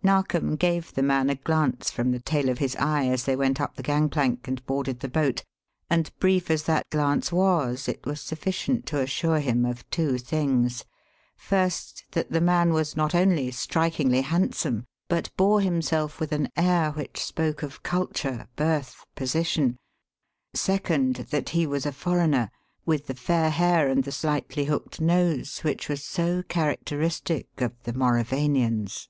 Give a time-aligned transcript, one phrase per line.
[0.00, 3.60] Narkom gave the man a glance from the tail of his eye as they went
[3.60, 5.44] up the gangplank and boarded the boat,
[5.90, 10.86] and brief as that glance was, it was sufficient to assure him of two things:
[11.36, 16.92] First, that the man was not only strikingly handsome but bore himself with an air
[16.92, 19.76] which spoke of culture, birth, position;
[20.54, 22.50] second, that he was a foreigner,
[22.86, 27.92] with the fair hair and the slightly hooked nose which was so characteristic of the
[27.92, 29.08] Mauravanians.